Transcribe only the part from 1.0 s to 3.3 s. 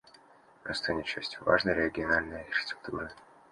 частью важной региональной архитектуры.